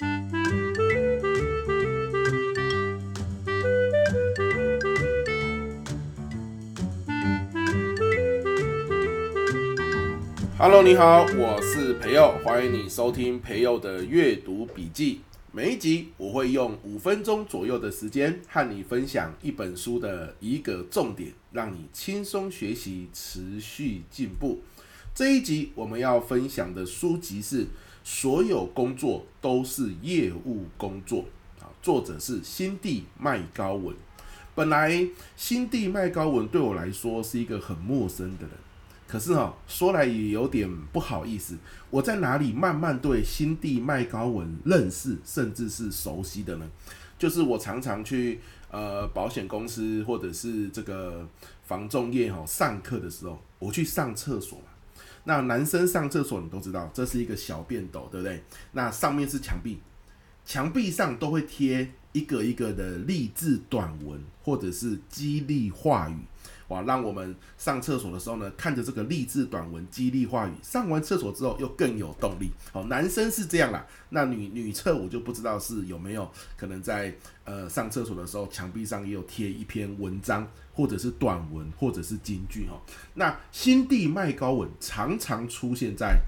[0.00, 0.08] Hello，
[10.82, 15.20] 你好，我是培佑，欢迎你收听培佑的阅读笔记。
[15.52, 24.62] 每一集我会用五分钟左右的时间和你分享一本书的一个重点，让你轻松学习，持续进步。
[25.14, 27.64] 这一集我们要分享的书籍是
[28.02, 31.24] 《所有工作都是业务工作》
[31.62, 33.94] 啊，作者是辛蒂麦高文。
[34.54, 35.06] 本来
[35.36, 38.50] 辛蒂麦高文对我来说是一个很陌生的人。
[39.06, 41.56] 可是哈，说来也有点不好意思，
[41.90, 46.68] 我在哪里慢慢对辛蒂麦高文认识，甚至是熟悉的呢？
[47.18, 51.26] 就是我常常去呃保险公司或者是这个
[51.64, 54.64] 房仲业哈上课的时候，我去上厕所嘛。
[55.24, 58.42] 那男生上厕所你都知道，这是一个小便斗，对不对？
[58.72, 59.78] 那上面是墙壁，
[60.44, 66.16] 墙壁上都会贴一个一个的励志短文或者是激励话语。
[66.70, 72.48] 哇，让我们上厕所的时候呢，看着这个励志短文、激励话语，上完厕所之后又更有动力。
[72.70, 77.12] 好，男生是这样啦，那女女厕我就不知道是有没有可能在
[77.44, 82.80] 呃上厕所的时候，墙壁上也有贴一篇文章，或者是短文，或者是金句哈。
[83.14, 86.20] 那心地麦高文常常出现在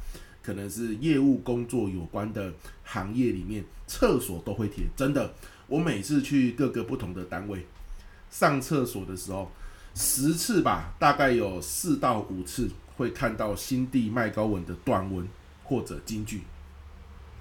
[0.43, 4.87] 可能是业务工作有关的行业里面，厕所都会贴。
[4.97, 5.33] 真的，
[5.69, 7.65] 我每次去各个不同的单位
[8.29, 9.49] 上厕所的时候。
[9.95, 15.29] 十次吧，大概有四到五次会看到新地麦高文的短文
[15.65, 16.43] 或者金句，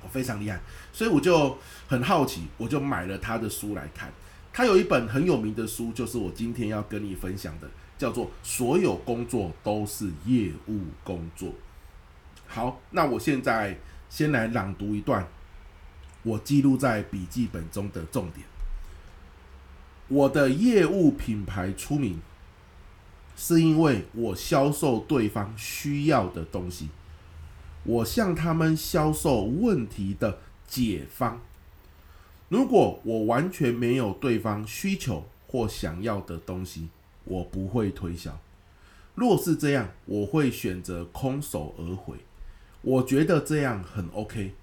[0.10, 0.60] 非常厉害，
[0.92, 1.58] 所以我就
[1.88, 4.12] 很好奇，我就买了他的书来看。
[4.52, 11.50] 他有一本很有名的书，就是我今天要跟你分享的，叫做《所有工作都是业务工作》。
[12.48, 13.80] 好，那我现在
[14.10, 15.26] 先来朗读一段
[16.24, 18.46] 我记录在笔记本中的重点。
[20.10, 22.20] 我的业务品牌出名。
[23.36, 26.89] 是因为我销售对方需要的东西，
[27.83, 31.42] 我向他们销售问题的解方。
[32.50, 36.89] 如果我完全没有对方需求或想要的东西，
[37.23, 38.39] 我不会推销。
[39.16, 42.17] 若是这样，我会选择空手而回。
[42.82, 44.54] 我觉得这样很 OK。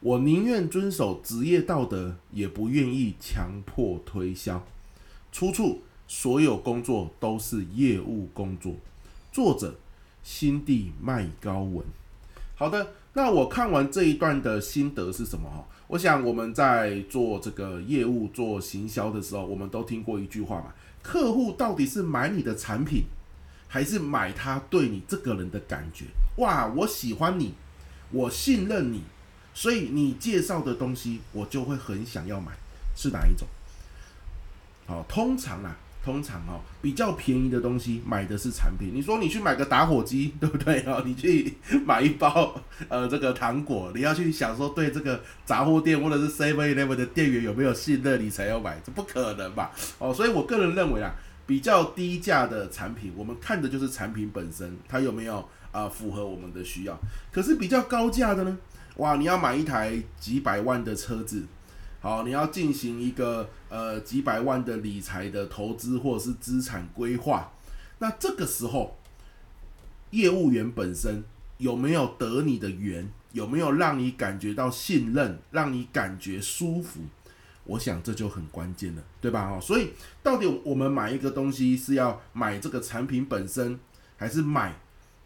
[0.00, 4.66] 我宁愿遵守职业道德，也不愿意强迫推销。
[5.30, 5.82] 出处。
[6.12, 8.74] 所有工作都是业务工作。
[9.30, 9.72] 作者：
[10.24, 11.86] 辛蒂麦高文。
[12.56, 15.48] 好的，那我看完这一段的心得是什么？
[15.48, 23.04] 哈，我想我们在做这个业务、做行销的时候，我们都听过一句话嘛：客户到底是买你的产品，
[23.68, 26.06] 还是买他对你这个人的感觉？
[26.38, 27.54] 哇，我喜欢你，
[28.10, 29.04] 我信任你，
[29.54, 32.50] 所以你介绍的东西我就会很想要买，
[32.96, 33.46] 是哪一种？
[34.88, 35.76] 好，通常啊。
[36.02, 38.90] 通常哦，比较便宜的东西买的是产品。
[38.94, 41.02] 你说你去买个打火机，对不对哦？
[41.04, 42.54] 你去买一包
[42.88, 49.70] 呃这个糖果，你要去想说对这个杂货店或者是 Seven Eleven 的店员有没有信任，你才要买，这不可能吧？
[49.98, 51.14] 哦，所以我个人认为啊，
[51.46, 56.98] 比较低价的产品，我们看的就是产品本身，它有没有啊、符合我们的需要。
[57.30, 58.58] 可是比较高价的呢？
[58.96, 61.44] 哇，你要买一台几百万的车子。
[62.02, 67.52] 好，你要进行一个呃几百万的理财的投资或者是资产规划，
[67.98, 68.96] 那这个时候
[70.10, 71.22] 业务员本身
[71.58, 77.00] 有没有得你的缘，有没有让你感觉到信任，让你感觉舒服？
[77.64, 79.50] 我想这就很关键了，对吧？
[79.50, 79.90] 哦，所以
[80.22, 83.78] 到底我们买一个东西是要买这个产品本身，
[84.16, 84.74] 还是买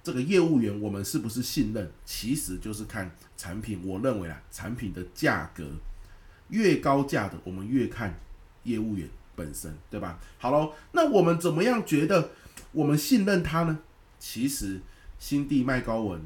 [0.02, 0.80] 这个业务员？
[0.80, 1.88] 我们是不是信任？
[2.04, 3.80] 其实就是看产品。
[3.84, 5.64] 我认为啊，产品的价格。
[6.48, 8.18] 越高价的，我们越看
[8.64, 10.18] 业务员本身，对吧？
[10.38, 12.30] 好喽，那我们怎么样觉得
[12.72, 13.78] 我们信任他呢？
[14.18, 14.80] 其实，
[15.18, 16.20] 辛蒂麦高文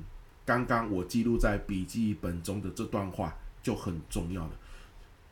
[0.45, 4.51] 刚刚我记录在笔记本中的这段话就很重要了。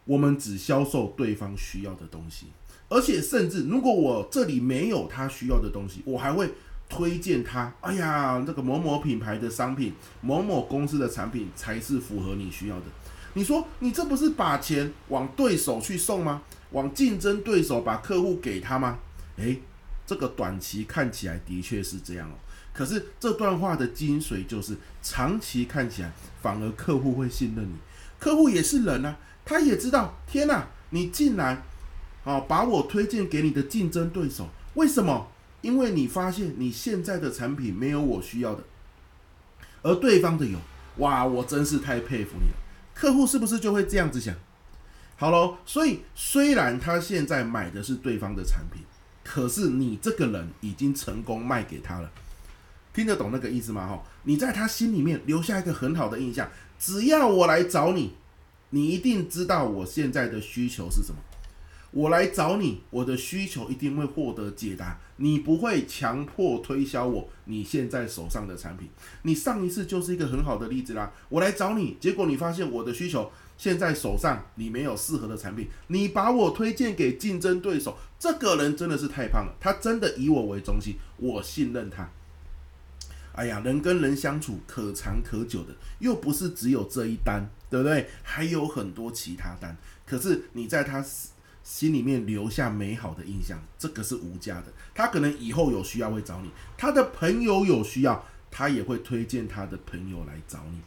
[0.04, 2.46] 我们只销售对方需要的东西，
[2.88, 6.48] 而且甚至如果我这里没有他需要的东西，我还会
[6.88, 7.74] 推荐他。
[7.80, 12.84] 哎呀，这个某某品牌的商品，某某公司的产品才是符合你需要的。
[13.36, 16.40] 你说你这不是把钱往对手去送吗？
[16.70, 18.98] 往竞争对手把客户给他吗？
[19.36, 19.60] 诶，
[20.06, 22.34] 这个短期看起来的确是这样哦。
[22.72, 26.10] 可是这段话的精髓就是，长期看起来
[26.40, 27.74] 反而客户会信任你。
[28.18, 31.62] 客户也是人啊，他也知道，天哪，你竟然
[32.24, 35.28] 啊把我推荐给你的竞争对手，为什么？
[35.60, 38.64] 因为你发现你现在的产品没有我需要的，
[39.82, 40.58] 而对方的有。
[40.96, 42.56] 哇，我真是太佩服你了。
[42.98, 44.34] 客户是不是就会这样子想？
[45.16, 48.82] 好喽，所以虽然他现在买的是对方的产品，
[49.22, 52.10] 可是你这个人已经成功卖给他了，
[52.94, 53.86] 听得懂那个意思吗？
[53.86, 58.14] 哈，你在他心里面留下一个很好的印象，只要我来找你，
[58.70, 61.18] 你一定知道我现在的需求是什么。
[61.96, 65.00] 我来找你，我的需求一定会获得解答。
[65.16, 68.86] 你不会强迫推销我你现在手上的产品。
[69.22, 71.10] 你上一次就是一个很好的例子啦。
[71.30, 77.96] 我来找你，结果你发现我的需求现在手上你没有适合的产品，你把我推荐给竞争对手。
[78.18, 82.06] 这个人真的是太胖了，他真的以我为中心，我信任他。
[83.32, 88.06] 哎呀，人跟人相处可长可久的，又不是只有这一单，对不对？
[88.22, 89.74] 还有很多其他单。
[90.04, 91.02] 可是你在他。
[91.66, 94.72] 心里面留下美好的印象，这个是无价的。
[94.94, 100.78] 他可能以后有需要会找你，他的朋友有需要，他也会推荐他的朋友来找你。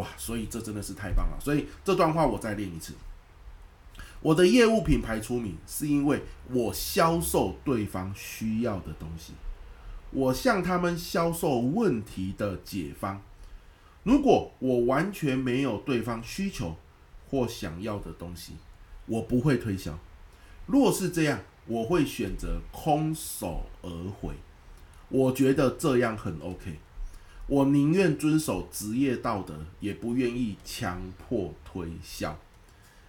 [0.00, 1.36] 哇，所以这真的是太棒了。
[1.40, 2.92] 所以这段话我再练一次。
[4.20, 9.32] 我的业务品牌出名，是因为我销售对方需要的东西，
[10.12, 13.20] 我向他们销售问题的解方。
[14.04, 16.76] 如果我完全没有对方需求
[17.28, 18.52] 或想要的东西，
[19.06, 19.98] 我不会推销，
[20.66, 23.88] 若是这样，我会选择空手而
[24.20, 24.34] 回。
[25.08, 26.78] 我觉得这样很 OK。
[27.46, 32.36] 我宁愿遵守职业道德，也不愿意强迫推销。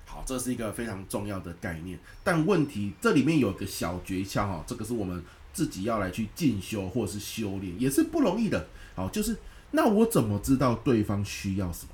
[0.06, 2.00] 好，这是一个非常重要的概念。
[2.24, 8.68] 但问题这里面有个小诀窍哈，这个是我们自己要来去进修或是修炼，也是不容易的。
[8.96, 9.36] 好，就是
[9.72, 11.90] 那我怎么知道对方需要什么？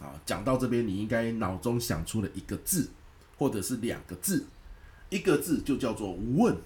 [0.00, 2.90] 啊，讲到这边，你应该脑中想出了一个字，
[3.38, 4.46] 或者是两个字，
[5.08, 6.56] 一个字就叫做问，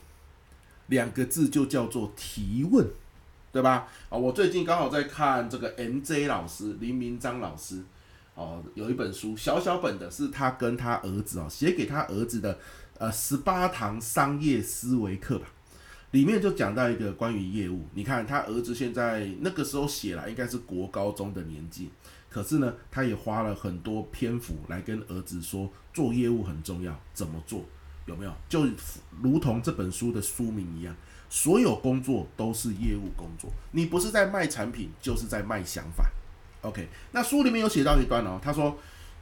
[0.88, 2.86] 两个字就叫做提问，
[3.52, 3.86] 对吧？
[4.08, 7.82] 啊，我最近刚好在看这个 MJ 老师林明章老师，
[8.34, 12.58] 哦，有一本书，小小本的，是他跟他儿子啊写给他儿子的，
[12.98, 15.46] 呃，十八堂商业思维课吧，
[16.12, 21.88] 里面就讲到一个关于业务，你看他儿子现在那个时候写了，应该是国高中的年纪。
[22.28, 27.64] 可是呢，他也花了很多篇幅来跟儿子说，做业务很重要，怎么做？
[28.06, 28.32] 有没有？
[28.48, 28.66] 就
[29.20, 30.94] 如同这本书的书名一样，
[31.28, 33.50] 所有工作都是业务工作。
[33.72, 36.10] 你不是在卖产品，就是在卖想法。
[36.62, 38.76] OK，那书里面有写到一段哦，他说。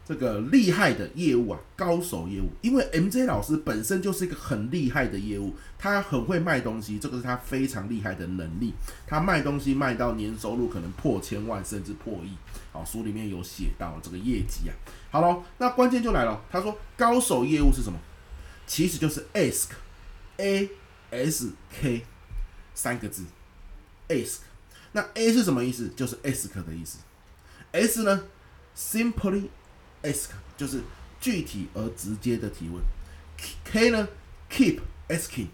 [0.09, 8.73] 这个厉害的业务啊，高手业务，因为 MJ 老师本身就是一个很厉害的业务，他很会卖东西，这个是他非常厉害的能力。
[9.07, 12.31] 他卖东西卖到年收入可能破千万甚至破亿，
[12.73, 14.73] 好，书里面有写到这个业绩啊。
[15.11, 17.99] 好了，那关键就来了，他说高手业务是什么？
[18.67, 20.71] 其实就是 ask，A
[21.11, 22.07] S K
[22.75, 23.25] 三个字
[24.09, 24.39] ，ask。
[24.93, 25.91] 那 A 是什么意思？
[25.95, 26.97] 就是 ask 的意思。
[27.73, 28.25] S 呢
[28.75, 29.49] ，simply。
[30.03, 30.83] Ask 就是
[31.21, 32.83] 具体而直接的提问
[33.65, 34.09] ，K 呢
[34.51, 35.49] ，Keep asking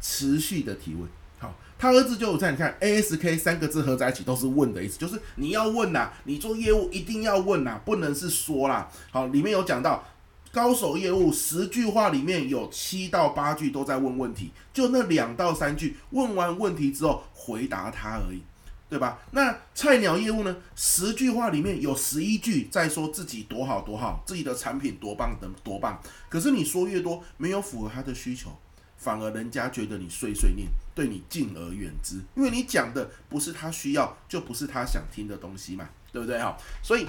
[0.00, 1.08] 持续的提问。
[1.38, 8.90] 好，他儿子就有在你看 ASK 三个字合在一起都是问的意思，就是你要问呐，你做业务一定要问呐，不能是说啦。
[9.10, 10.04] 好，里面有讲到
[10.52, 18.42] 高手业务十句话里面有七到八句都在问问题，就那两到三句问完问题之后回答他而已。
[18.90, 19.20] 对吧？
[19.30, 20.56] 那菜鸟业务呢？
[20.74, 26.02] 十句话里面有十一句在说自己多好多好，自己的产品多棒的多棒。
[26.28, 28.50] 可是你说越多，没有符合他的需求，
[28.96, 32.16] 反而人家觉得你碎碎念，对你敬而远之。
[32.34, 36.36] 因为你讲的不是他需要，就不是他想听的东西嘛，对不对？
[36.40, 37.06] 哈，所以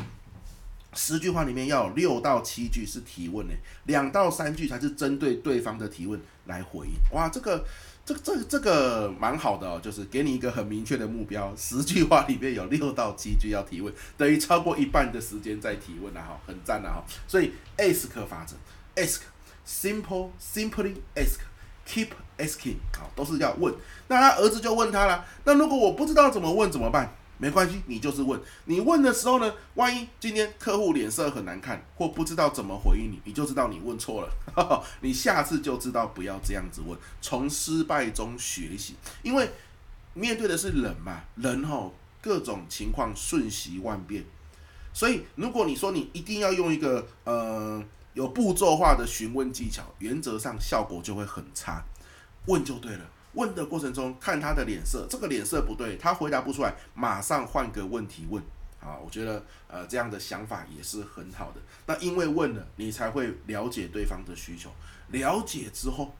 [0.93, 3.53] 十句话里面要有六到七句是提问呢，
[3.86, 6.88] 两到三句才是针对对方的提问来回。
[7.12, 7.65] 哇，这个。
[8.03, 17.05] 这这这个蛮好的哦，就是给你一个很明确的目标，十句话里面有六到七句要提问，等于超过一半的时间在提问了哈，很赞了哈。
[17.27, 18.55] 所以 ask 法则
[19.00, 22.07] ，ask，simple simply ask，keep
[22.39, 23.71] asking，好，都是要问。
[24.07, 27.15] 那他儿子就问他了，那如果我不知道怎么问怎么办？
[27.41, 28.39] 没关系，你就是问。
[28.65, 34.83] 你问的时候呢，万一今天客户脸色很难看，或不知道怎么回应你，你就知道你问错了。
[35.01, 38.95] 你下次就知道不要这样子问，从失败中学习。
[39.24, 39.50] 因为
[40.13, 44.24] 面对的是人嘛，人吼各种情况瞬息万变，
[44.93, 47.83] 所以如果你说你一定要用一个呃
[48.13, 51.83] 有步骤化的询问技巧，原则上效果就会很差。
[52.45, 53.10] 问就对了。
[53.33, 58.43] 问的过程中，看他的脸色，这个脸色不对，他回答不出来，马上换个问题问。
[58.79, 61.61] 啊，我觉得呃这样的想法也是很好的。
[61.85, 64.71] 那因为问了，你才会了解对方的需求，
[65.09, 66.15] 了解之后，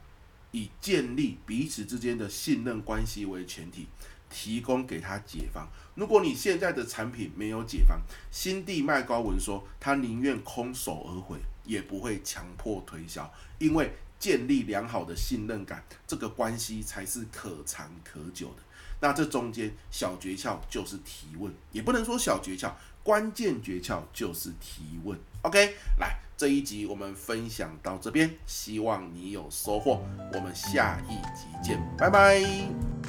[0.52, 3.88] 以建立彼此之间的信任关系为前提，
[4.30, 5.68] 提供给他解方。
[5.96, 8.00] 如果你现在的产品没有解方，
[8.30, 13.28] 新地麦高文说他宁愿空手而回，也不会强迫推销，
[13.58, 13.92] 因为
[14.22, 18.62] 建立良好的信任感，这个关系才是可长可久的。
[19.00, 22.70] 那这中间小诀窍就是提问，也不能说小诀窍，
[23.02, 25.18] 关键诀窍就是提问。
[25.42, 30.00] OK，来这一集我们分享到这边，希望你有收获，
[30.32, 33.01] 我们下一集见，拜拜。